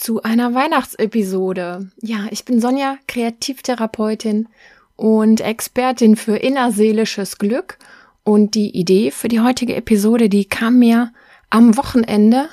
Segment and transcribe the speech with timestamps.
[0.00, 1.90] zu einer Weihnachtsepisode.
[2.00, 4.48] Ja, ich bin Sonja, Kreativtherapeutin
[4.96, 7.78] und Expertin für innerseelisches Glück.
[8.24, 11.12] Und die Idee für die heutige Episode, die kam mir
[11.50, 12.48] am Wochenende.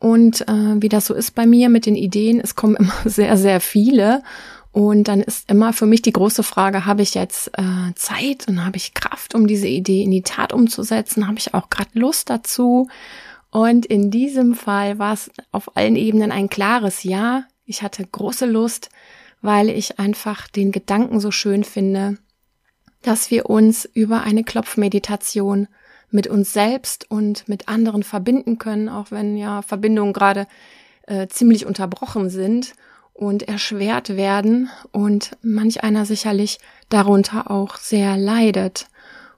[0.00, 3.36] Und äh, wie das so ist bei mir mit den Ideen, es kommen immer sehr,
[3.36, 4.24] sehr viele.
[4.72, 8.64] Und dann ist immer für mich die große Frage, habe ich jetzt äh, Zeit und
[8.64, 11.28] habe ich Kraft, um diese Idee in die Tat umzusetzen?
[11.28, 12.88] Habe ich auch gerade Lust dazu?
[13.52, 17.44] Und in diesem Fall war es auf allen Ebenen ein klares Ja.
[17.66, 18.88] Ich hatte große Lust,
[19.42, 22.16] weil ich einfach den Gedanken so schön finde,
[23.02, 25.68] dass wir uns über eine Klopfmeditation
[26.10, 30.46] mit uns selbst und mit anderen verbinden können, auch wenn ja Verbindungen gerade
[31.06, 32.72] äh, ziemlich unterbrochen sind
[33.12, 36.58] und erschwert werden und manch einer sicherlich
[36.88, 38.86] darunter auch sehr leidet.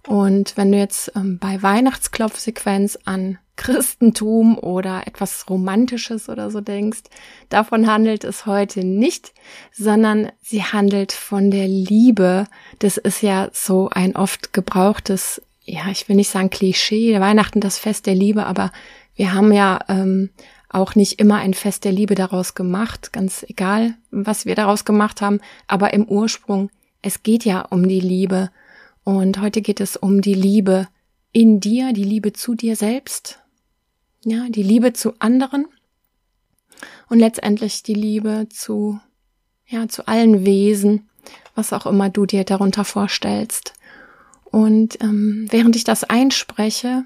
[0.07, 7.03] Und wenn du jetzt ähm, bei Weihnachtsklopfsequenz an Christentum oder etwas Romantisches oder so denkst,
[7.49, 9.33] davon handelt es heute nicht,
[9.73, 12.47] sondern sie handelt von der Liebe.
[12.81, 17.79] Das ist ja so ein oft gebrauchtes, ja, ich will nicht sagen Klischee, Weihnachten das
[17.79, 18.73] Fest der Liebe, aber
[19.15, 20.31] wir haben ja ähm,
[20.69, 25.21] auch nicht immer ein Fest der Liebe daraus gemacht, ganz egal, was wir daraus gemacht
[25.21, 26.71] haben, aber im Ursprung,
[27.03, 28.51] es geht ja um die Liebe.
[29.05, 30.89] Und heute geht es um die Liebe
[31.31, 33.44] in dir, die Liebe zu dir selbst
[34.25, 35.67] ja, die Liebe zu anderen
[37.09, 39.01] und letztendlich die Liebe zu,
[39.67, 41.09] ja, zu allen Wesen,
[41.55, 43.75] was auch immer du dir darunter vorstellst.
[44.45, 47.05] Und ähm, während ich das einspreche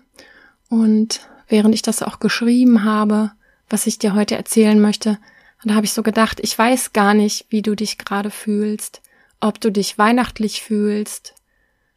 [0.69, 3.33] und während ich das auch geschrieben habe,
[3.69, 5.19] was ich dir heute erzählen möchte,
[5.65, 9.03] da habe ich so gedacht, ich weiß gar nicht, wie du dich gerade fühlst,
[9.41, 11.35] ob du dich weihnachtlich fühlst.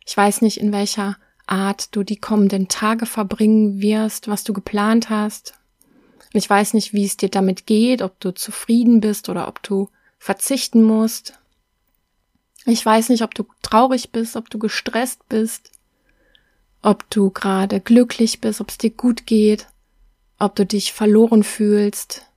[0.05, 1.17] Ich weiß nicht, in welcher
[1.51, 5.53] Art du die kommenden Tage verbringen wirst, was du geplant hast.
[6.33, 9.89] Ich weiß nicht, wie es dir damit geht, ob du zufrieden bist oder ob du
[10.17, 11.37] verzichten musst.
[12.65, 15.71] Ich weiß nicht, ob du traurig bist, ob du gestresst bist,
[16.81, 19.67] ob du gerade glücklich bist, ob es dir gut geht,
[20.39, 22.27] ob du dich verloren fühlst.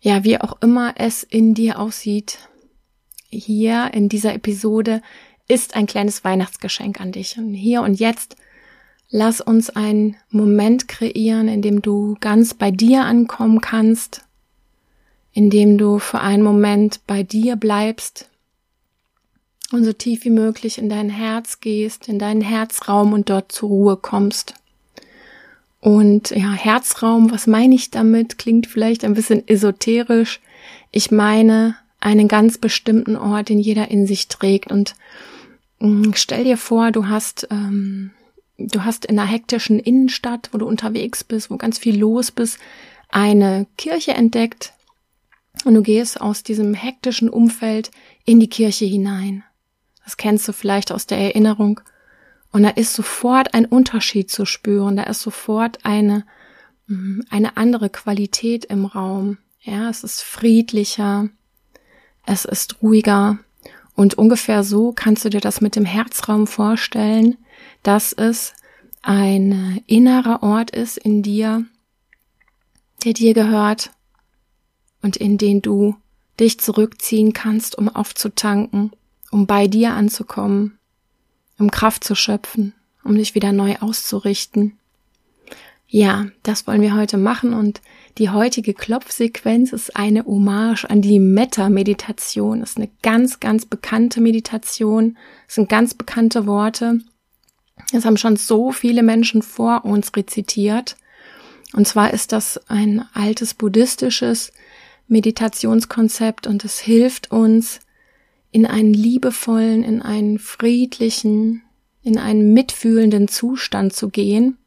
[0.00, 2.38] Ja, wie auch immer es in dir aussieht,
[3.28, 5.02] hier in dieser Episode
[5.48, 7.38] ist ein kleines Weihnachtsgeschenk an dich.
[7.38, 8.36] Und hier und jetzt
[9.10, 14.22] lass uns einen Moment kreieren, in dem du ganz bei dir ankommen kannst,
[15.32, 18.28] in dem du für einen Moment bei dir bleibst
[19.72, 23.68] und so tief wie möglich in dein Herz gehst, in deinen Herzraum und dort zur
[23.68, 24.54] Ruhe kommst.
[25.80, 28.38] Und ja, Herzraum, was meine ich damit?
[28.38, 30.40] Klingt vielleicht ein bisschen esoterisch.
[30.90, 34.94] Ich meine einen ganz bestimmten Ort, den jeder in sich trägt und
[36.14, 38.10] stell dir vor, du hast, ähm,
[38.56, 42.58] du hast in einer hektischen Innenstadt, wo du unterwegs bist, wo ganz viel los bist,
[43.08, 44.72] eine Kirche entdeckt
[45.64, 47.90] und du gehst aus diesem hektischen Umfeld
[48.24, 49.44] in die Kirche hinein.
[50.04, 51.80] Das kennst du vielleicht aus der Erinnerung.
[52.50, 56.24] Und da ist sofort ein Unterschied zu spüren, da ist sofort eine,
[56.86, 59.38] mm, eine andere Qualität im Raum.
[59.60, 61.28] Ja, es ist friedlicher,
[62.24, 63.38] es ist ruhiger,
[63.98, 67.36] und ungefähr so kannst du dir das mit dem Herzraum vorstellen,
[67.82, 68.54] dass es
[69.02, 71.66] ein innerer Ort ist in dir,
[73.04, 73.90] der dir gehört
[75.02, 75.96] und in den du
[76.38, 78.92] dich zurückziehen kannst, um aufzutanken,
[79.32, 80.78] um bei dir anzukommen,
[81.58, 84.77] um Kraft zu schöpfen, um dich wieder neu auszurichten.
[85.90, 87.80] Ja, das wollen wir heute machen und
[88.18, 92.62] die heutige Klopfsequenz ist eine Hommage an die Metta-Meditation.
[92.62, 95.16] Ist eine ganz, ganz bekannte Meditation.
[95.46, 97.00] Das sind ganz bekannte Worte.
[97.90, 100.98] Das haben schon so viele Menschen vor uns rezitiert.
[101.72, 104.52] Und zwar ist das ein altes buddhistisches
[105.06, 107.80] Meditationskonzept und es hilft uns,
[108.50, 111.62] in einen liebevollen, in einen friedlichen,
[112.02, 114.58] in einen mitfühlenden Zustand zu gehen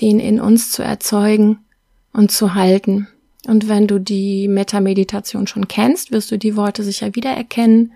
[0.00, 1.58] den in uns zu erzeugen
[2.12, 3.08] und zu halten.
[3.46, 7.92] Und wenn du die Metameditation schon kennst, wirst du die Worte sicher wiedererkennen.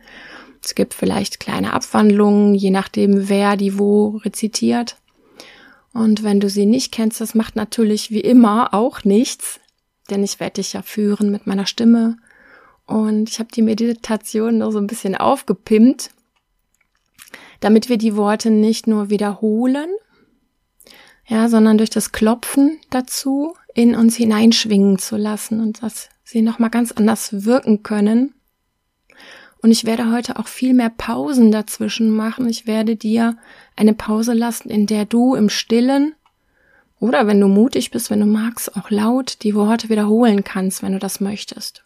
[0.62, 4.96] Es gibt vielleicht kleine Abwandlungen, je nachdem, wer die wo rezitiert.
[5.92, 9.60] Und wenn du sie nicht kennst, das macht natürlich wie immer auch nichts,
[10.10, 12.16] denn ich werde dich ja führen mit meiner Stimme
[12.86, 16.10] Und ich habe die Meditation noch so ein bisschen aufgepimpt,
[17.60, 19.88] damit wir die Worte nicht nur wiederholen,
[21.26, 26.70] ja, sondern durch das Klopfen dazu in uns hineinschwingen zu lassen und dass sie nochmal
[26.70, 28.34] ganz anders wirken können.
[29.62, 32.48] Und ich werde heute auch viel mehr Pausen dazwischen machen.
[32.48, 33.36] Ich werde dir
[33.76, 36.14] eine Pause lassen, in der du im Stillen
[37.00, 40.92] oder wenn du mutig bist, wenn du magst, auch laut die Worte wiederholen kannst, wenn
[40.92, 41.82] du das möchtest.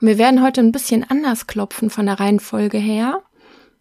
[0.00, 3.22] Und wir werden heute ein bisschen anders klopfen von der Reihenfolge her.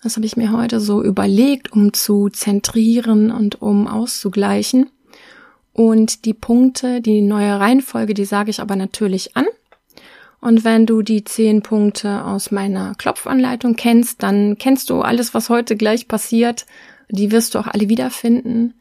[0.01, 4.89] Das habe ich mir heute so überlegt, um zu zentrieren und um auszugleichen.
[5.73, 9.45] Und die Punkte, die neue Reihenfolge, die sage ich aber natürlich an.
[10.41, 15.49] Und wenn du die zehn Punkte aus meiner Klopfanleitung kennst, dann kennst du alles, was
[15.49, 16.65] heute gleich passiert.
[17.09, 18.75] Die wirst du auch alle wiederfinden.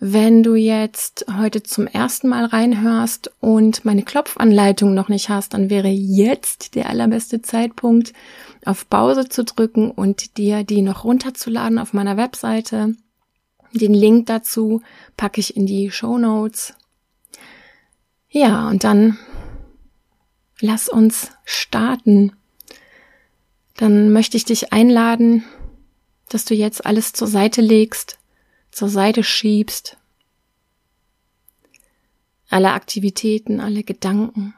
[0.00, 5.70] Wenn du jetzt heute zum ersten Mal reinhörst und meine Klopfanleitung noch nicht hast, dann
[5.70, 8.12] wäre jetzt der allerbeste Zeitpunkt,
[8.64, 12.96] auf Pause zu drücken und dir die noch runterzuladen auf meiner Webseite.
[13.72, 14.82] Den Link dazu
[15.16, 16.74] packe ich in die Show Notes.
[18.28, 19.18] Ja, und dann
[20.60, 22.32] lass uns starten.
[23.76, 25.44] Dann möchte ich dich einladen,
[26.28, 28.18] dass du jetzt alles zur Seite legst,
[28.74, 29.96] zur Seite schiebst.
[32.50, 34.54] Alle Aktivitäten, alle Gedanken,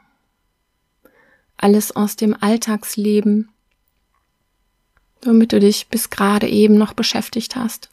[1.55, 3.49] alles aus dem Alltagsleben,
[5.21, 7.89] womit du dich bis gerade eben noch beschäftigt hast.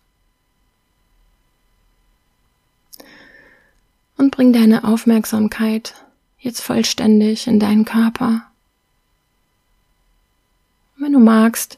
[4.16, 5.94] Und bring deine Aufmerksamkeit
[6.38, 8.50] jetzt vollständig in deinen Körper.
[10.96, 11.76] wenn du magst,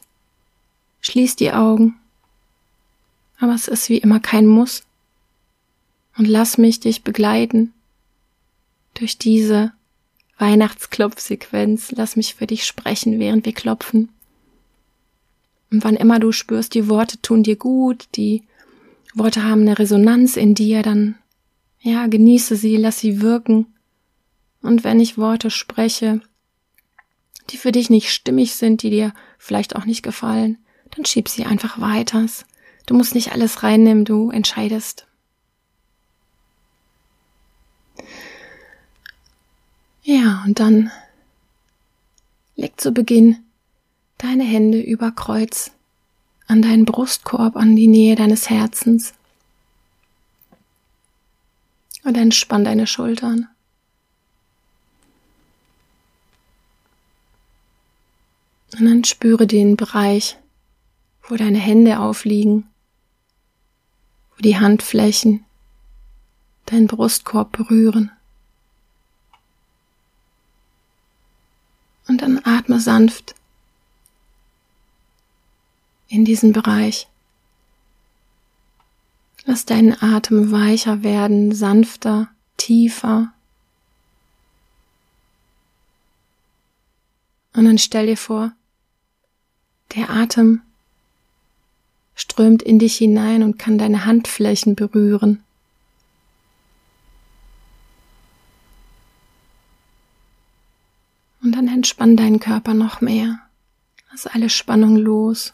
[1.01, 1.99] schließ die Augen.
[3.39, 4.83] Aber es ist wie immer kein Muss.
[6.17, 7.73] Und lass mich dich begleiten
[8.95, 9.71] durch diese
[10.39, 11.91] Weihnachtsklopfsequenz.
[11.91, 14.09] Lass mich für dich sprechen, während wir klopfen.
[15.71, 18.43] Und wann immer du spürst, die Worte tun dir gut, die
[19.13, 21.15] Worte haben eine Resonanz in dir, dann
[21.81, 23.67] ja, genieße sie, lass sie wirken.
[24.61, 26.21] Und wenn ich Worte spreche,
[27.49, 30.57] die für dich nicht stimmig sind, die dir vielleicht auch nicht gefallen,
[30.95, 32.25] dann schieb sie einfach weiter.
[32.87, 35.05] Du musst nicht alles reinnehmen, du entscheidest.
[40.03, 40.89] Ja, und dann
[42.55, 43.43] leg zu Beginn
[44.17, 45.71] deine Hände über Kreuz
[46.47, 49.13] an deinen Brustkorb, an die Nähe deines Herzens.
[52.05, 53.49] Und entspann deine Schultern.
[58.79, 60.37] Und dann spüre den Bereich,
[61.23, 62.69] wo deine Hände aufliegen,
[64.37, 65.43] wo die Handflächen
[66.67, 68.11] deinen Brustkorb berühren.
[72.07, 73.35] Und dann atme sanft
[76.07, 77.07] in diesen Bereich.
[79.45, 83.33] Lass deinen Atem weicher werden, sanfter, tiefer.
[87.53, 88.51] Und dann stell dir vor,
[89.95, 90.61] der Atem
[92.17, 95.43] strömt in dich hinein und kann deine Handflächen berühren.
[101.43, 103.39] Und dann entspann deinen Körper noch mehr.
[104.09, 105.53] Lass alle Spannung los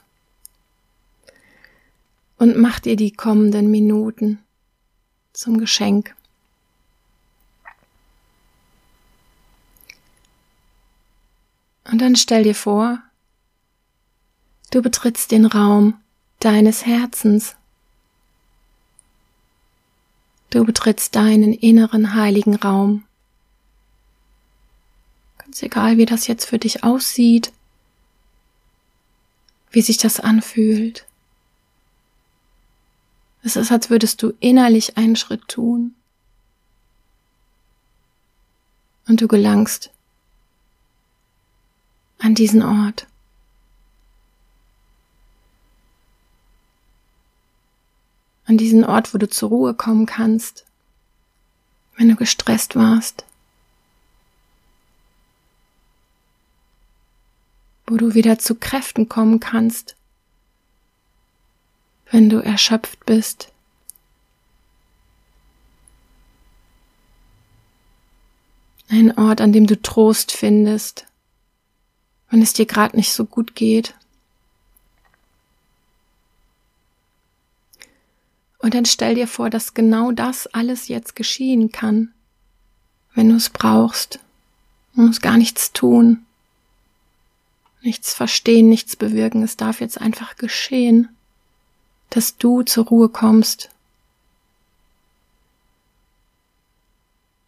[2.37, 4.39] und mach dir die kommenden Minuten
[5.33, 6.15] zum Geschenk.
[11.91, 12.99] Und dann stell dir vor,
[14.71, 15.99] du betrittst den Raum
[16.43, 17.55] deines Herzens.
[20.49, 23.05] Du betrittst deinen inneren heiligen Raum.
[25.37, 27.53] Ganz egal, wie das jetzt für dich aussieht,
[29.71, 31.05] wie sich das anfühlt.
[33.41, 35.95] Es ist, als würdest du innerlich einen Schritt tun.
[39.07, 39.91] Und du gelangst
[42.19, 43.07] an diesen Ort.
[48.45, 50.65] An diesen Ort, wo du zur Ruhe kommen kannst,
[51.95, 53.25] wenn du gestresst warst.
[57.85, 59.95] Wo du wieder zu Kräften kommen kannst,
[62.11, 63.51] wenn du erschöpft bist.
[68.89, 71.07] Ein Ort, an dem du Trost findest,
[72.29, 73.95] wenn es dir gerade nicht so gut geht.
[78.63, 82.13] Und dann stell dir vor, dass genau das alles jetzt geschehen kann,
[83.13, 84.21] wenn du es brauchst.
[84.95, 86.25] Du musst gar nichts tun.
[87.81, 89.43] nichts verstehen, nichts bewirken.
[89.43, 91.09] Es darf jetzt einfach geschehen,
[92.09, 93.69] dass du zur Ruhe kommst,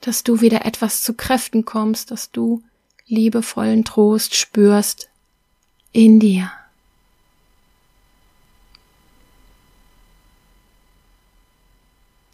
[0.02, 2.62] dass du wieder etwas zu Kräften kommst, dass du
[3.08, 5.08] liebevollen Trost spürst
[5.94, 6.52] in dir.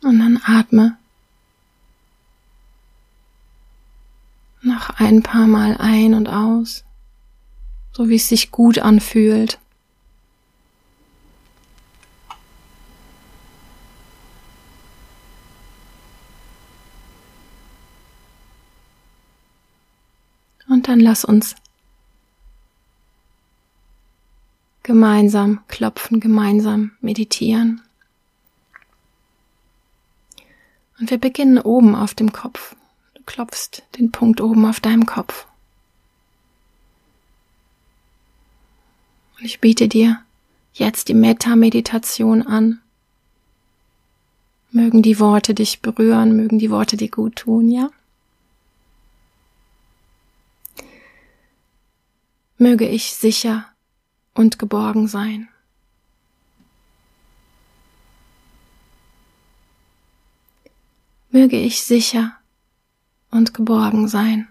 [0.03, 0.97] Und dann atme
[4.61, 6.83] noch ein paar Mal ein und aus
[7.91, 9.59] so wie es sich gut anfühlt.
[20.67, 21.55] Und dann lass uns
[24.83, 27.81] gemeinsam klopfen, gemeinsam meditieren.
[31.01, 32.75] Und wir beginnen oben auf dem Kopf.
[33.15, 35.47] Du klopfst den Punkt oben auf deinem Kopf.
[39.37, 40.23] Und ich biete dir
[40.73, 42.79] jetzt die Metta-Meditation an.
[44.69, 47.89] Mögen die Worte dich berühren, mögen die Worte dir gut tun, ja?
[52.59, 53.65] Möge ich sicher
[54.35, 55.49] und geborgen sein.
[61.31, 62.33] Möge ich sicher
[63.29, 64.47] und geborgen sein.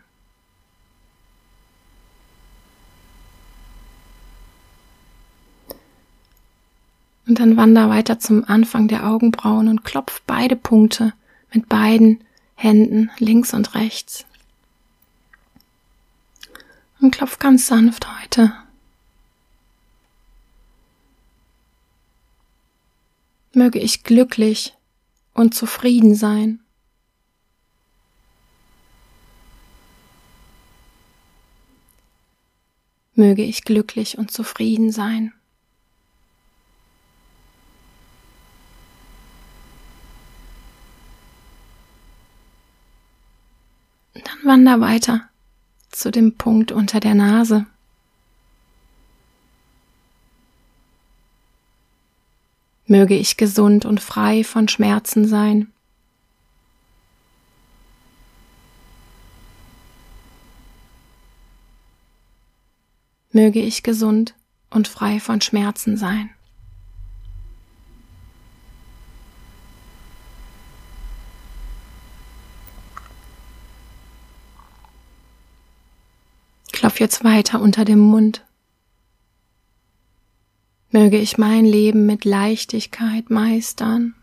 [7.26, 11.12] Und dann wander weiter zum Anfang der Augenbrauen und klopf beide Punkte
[11.52, 14.24] mit beiden Händen links und rechts.
[17.00, 18.52] Und klopf ganz sanft heute.
[23.52, 24.74] Möge ich glücklich
[25.34, 26.60] und zufrieden sein.
[33.20, 35.34] Möge ich glücklich und zufrieden sein.
[44.42, 45.28] wander weiter
[45.90, 47.66] zu dem Punkt unter der Nase.
[52.86, 55.70] Möge ich gesund und frei von Schmerzen sein.
[63.32, 64.34] Möge ich gesund
[64.70, 66.30] und frei von Schmerzen sein.
[76.72, 78.44] Klopf jetzt weiter unter dem Mund.
[80.90, 84.14] Möge ich mein Leben mit Leichtigkeit meistern.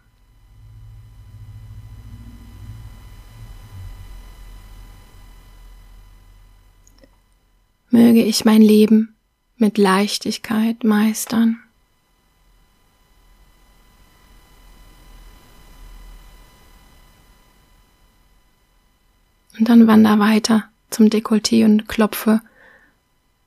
[7.90, 9.16] Möge ich mein Leben
[9.58, 11.60] mit Leichtigkeit meistern.
[19.58, 22.42] Und dann wander weiter zum Dekolleté und klopfe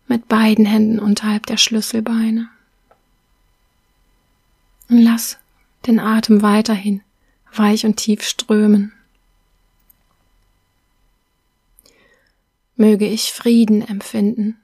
[0.09, 2.49] mit beiden Händen unterhalb der Schlüsselbeine.
[4.89, 5.39] Und lass
[5.87, 7.03] den Atem weiterhin
[7.55, 8.93] weich und tief strömen.
[12.81, 14.57] Möge ich Frieden empfinden.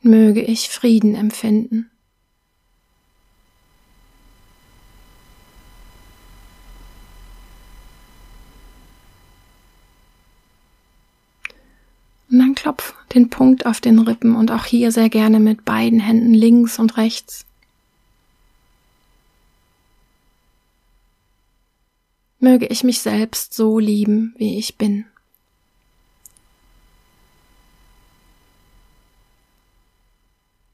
[0.00, 1.90] Möge ich Frieden empfinden.
[12.30, 15.98] Und dann klopf den Punkt auf den Rippen und auch hier sehr gerne mit beiden
[15.98, 17.44] Händen links und rechts.
[22.40, 25.04] Möge ich mich selbst so lieben, wie ich bin.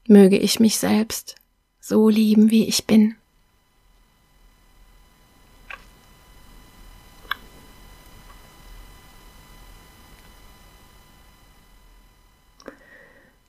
[0.05, 1.35] Möge ich mich selbst
[1.81, 3.15] so lieben, wie ich bin.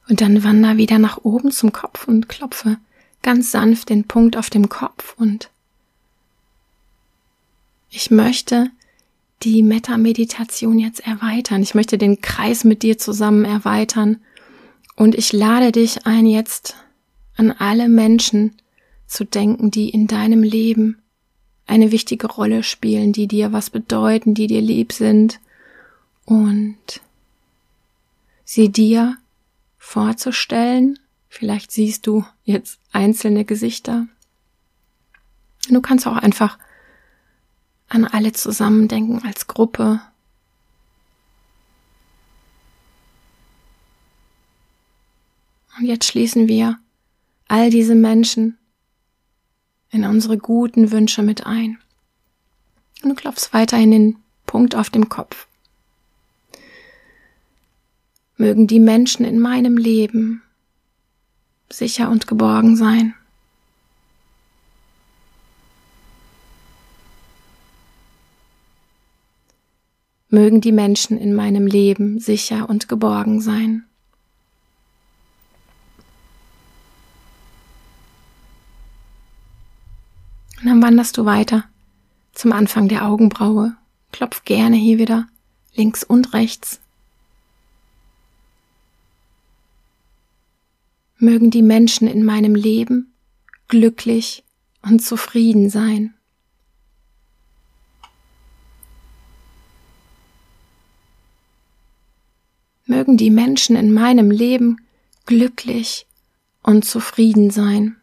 [0.09, 2.79] Und dann wander wieder nach oben zum Kopf und klopfe
[3.23, 5.51] ganz sanft den Punkt auf dem Kopf und
[7.91, 8.71] ich möchte
[9.43, 11.63] die Metta-Meditation jetzt erweitern.
[11.63, 14.19] Ich möchte den Kreis mit dir zusammen erweitern
[14.97, 16.77] und ich lade dich ein, jetzt
[17.37, 18.57] an alle Menschen
[19.07, 20.99] zu denken, die in deinem Leben
[21.67, 25.39] eine wichtige Rolle spielen, die dir was bedeuten, die dir lieb sind
[26.25, 26.77] und
[28.45, 29.17] sie dir
[29.79, 30.99] vorzustellen.
[31.29, 34.09] Vielleicht siehst du jetzt einzelne Gesichter.
[35.69, 36.59] Du kannst auch einfach
[37.89, 40.01] an alle zusammendenken als Gruppe.
[45.79, 46.79] Und jetzt schließen wir
[47.47, 48.59] all diese Menschen
[49.91, 51.79] in unsere guten Wünsche mit ein.
[53.03, 55.47] Und du klopfst weiterhin den Punkt auf dem Kopf.
[58.37, 60.43] Mögen die Menschen in meinem Leben
[61.71, 63.15] sicher und geborgen sein.
[70.31, 73.85] Mögen die Menschen in meinem Leben sicher und geborgen sein.
[80.61, 81.65] Und dann wanderst du weiter
[82.33, 83.77] zum Anfang der Augenbraue.
[84.13, 85.27] Klopf gerne hier wieder
[85.75, 86.81] links und rechts.
[91.19, 93.13] Mögen die Menschen in meinem Leben
[93.69, 94.45] glücklich
[94.83, 96.15] und zufrieden sein.
[103.09, 104.83] Mögen die Menschen in meinem Leben
[105.25, 106.07] glücklich
[106.63, 107.97] und zufrieden sein.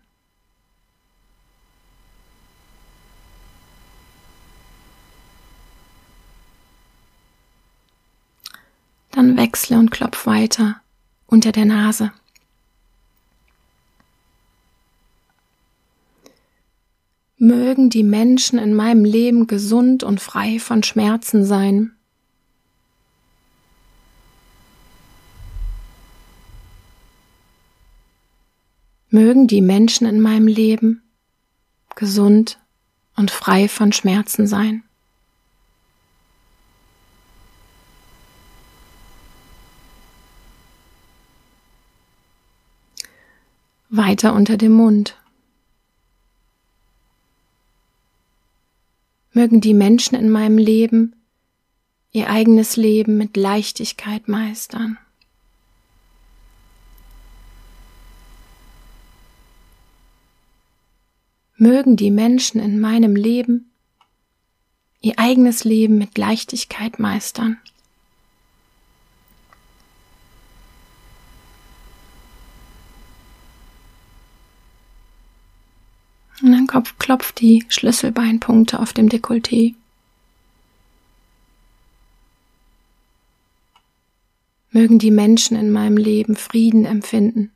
[9.11, 10.81] Dann wechsle und klopf weiter
[11.27, 12.11] unter der Nase.
[17.37, 21.94] Mögen die Menschen in meinem Leben gesund und frei von Schmerzen sein.
[29.15, 31.01] Mögen die Menschen in meinem Leben
[31.95, 32.59] gesund
[33.15, 34.83] und frei von Schmerzen sein.
[43.89, 45.15] weiter unter dem Mund.
[49.31, 51.15] Mögen die Menschen in meinem Leben
[52.11, 54.97] ihr eigenes Leben mit Leichtigkeit meistern.
[61.57, 63.71] Mögen die Menschen in meinem Leben
[65.05, 67.59] ihr eigenes Leben mit Leichtigkeit meistern.
[76.41, 79.75] Und dann klopft die Schlüsselbeinpunkte auf dem Dekolleté.
[84.71, 87.51] Mögen die Menschen in meinem Leben Frieden empfinden.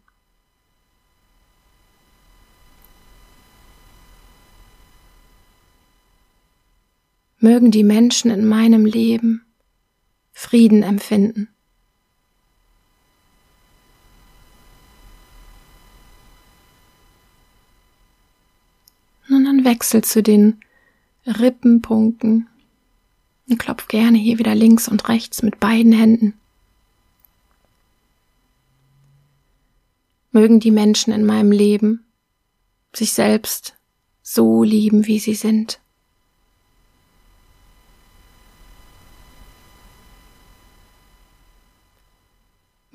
[7.40, 9.46] Mögen die Menschen in meinem Leben
[10.32, 11.50] Frieden empfinden.
[19.70, 20.60] Wechsel zu den
[21.28, 22.50] Rippenpunkten
[23.48, 26.34] und klopf gerne hier wieder links und rechts mit beiden Händen.
[30.32, 32.04] Mögen die Menschen in meinem Leben
[32.94, 33.76] sich selbst
[34.24, 35.80] so lieben, wie sie sind.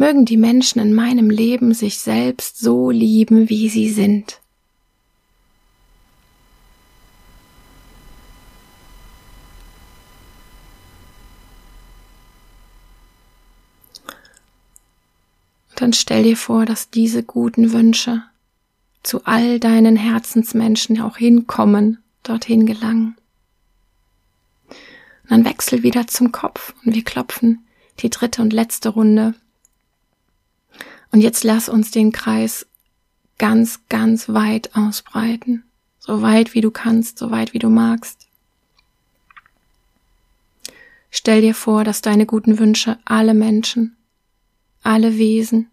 [0.04, 4.38] Mögen die Menschen in meinem Leben sich selbst so lieben, wie sie sind.
[15.76, 18.22] dann stell dir vor, dass diese guten Wünsche
[19.02, 23.16] zu all deinen Herzensmenschen auch hinkommen, dorthin gelangen.
[24.68, 27.66] Und dann wechsel wieder zum Kopf und wir klopfen
[28.00, 29.34] die dritte und letzte Runde.
[31.14, 32.66] Und jetzt lass uns den Kreis
[33.38, 35.62] ganz, ganz weit ausbreiten.
[36.00, 38.27] So weit wie du kannst, so weit wie du magst.
[41.12, 43.96] Stell dir vor, dass deine guten Wünsche alle Menschen,
[44.83, 45.70] alle Wesen,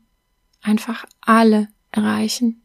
[0.62, 2.62] einfach alle erreichen.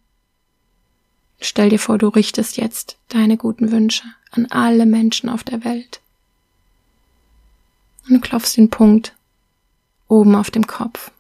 [1.40, 6.02] Stell dir vor, du richtest jetzt deine guten Wünsche an alle Menschen auf der Welt.
[8.06, 9.16] Und du klopfst den Punkt
[10.08, 11.10] oben auf dem Kopf.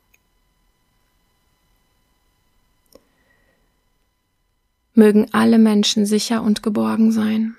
[4.98, 7.54] Mögen alle Menschen sicher und geborgen sein.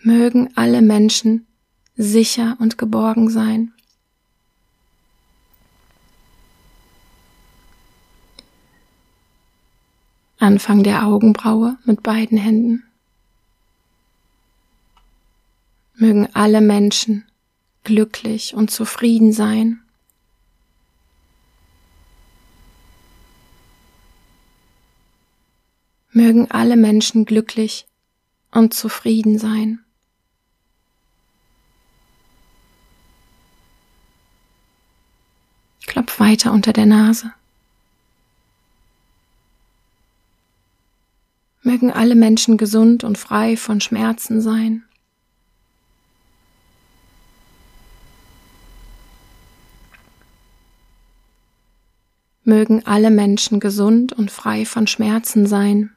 [0.00, 1.44] Mögen alle Menschen
[1.96, 3.72] sicher und geborgen sein.
[10.38, 12.84] Anfang der Augenbraue mit beiden Händen.
[15.96, 17.24] Mögen alle Menschen
[17.82, 19.82] glücklich und zufrieden sein.
[26.10, 27.86] Mögen alle Menschen glücklich
[28.50, 29.84] und zufrieden sein.
[35.86, 37.32] Klopf weiter unter der Nase.
[41.62, 44.84] Mögen alle Menschen gesund und frei von Schmerzen sein.
[52.44, 55.94] Mögen alle Menschen gesund und frei von Schmerzen sein.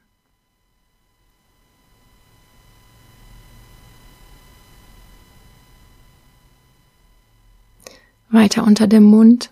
[8.32, 9.50] Weiter unter dem Mund.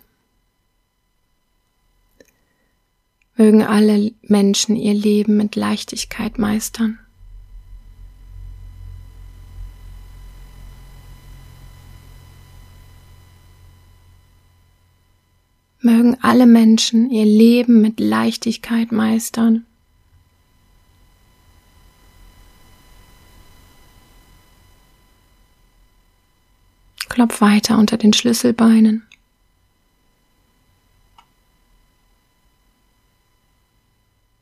[3.35, 6.99] Mögen alle Menschen ihr Leben mit Leichtigkeit meistern.
[15.79, 19.65] Mögen alle Menschen ihr Leben mit Leichtigkeit meistern.
[27.11, 29.05] Klopf weiter unter den Schlüsselbeinen.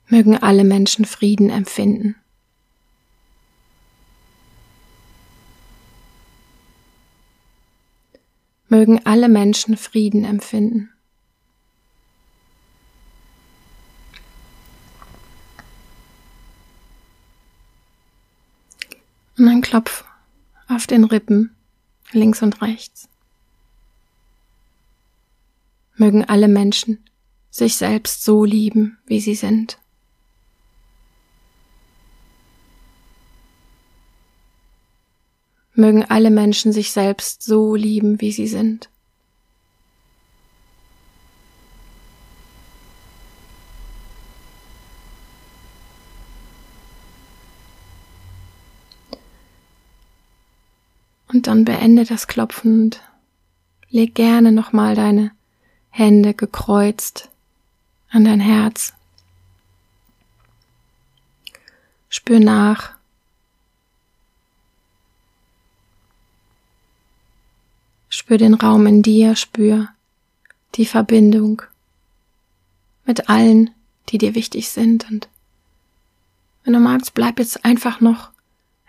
[0.05, 2.15] Mögen alle Menschen Frieden empfinden.
[8.67, 10.91] Mögen alle Menschen Frieden empfinden.
[19.39, 20.05] Und ein Klopf
[20.67, 21.55] auf den Rippen,
[22.11, 23.07] links und rechts.
[25.95, 27.03] Mögen alle Menschen
[27.49, 29.79] sich selbst so lieben, wie sie sind.
[35.73, 38.89] Mögen alle Menschen sich selbst so lieben, wie sie sind.
[51.39, 53.01] Und dann beende das Klopfen und
[53.87, 55.31] leg gerne nochmal deine
[55.89, 57.29] Hände gekreuzt
[58.09, 58.91] an dein Herz.
[62.09, 62.91] Spür nach.
[68.09, 69.87] Spür den Raum in dir, spür
[70.75, 71.61] die Verbindung
[73.05, 73.69] mit allen,
[74.09, 75.09] die dir wichtig sind.
[75.09, 75.29] Und
[76.65, 78.29] wenn du magst, bleib jetzt einfach noch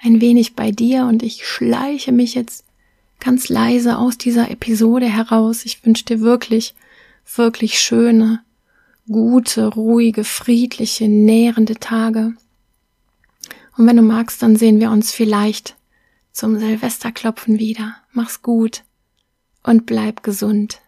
[0.02, 2.64] ein wenig bei dir und ich schleiche mich jetzt
[3.18, 5.64] ganz leise aus dieser Episode heraus.
[5.64, 6.74] Ich wünsche dir wirklich,
[7.36, 8.42] wirklich schöne,
[9.06, 12.34] gute, ruhige, friedliche, nährende Tage.
[13.76, 15.76] Und wenn du magst, dann sehen wir uns vielleicht
[16.32, 17.96] zum Silvesterklopfen wieder.
[18.12, 18.84] Mach's gut
[19.62, 20.80] und bleib gesund.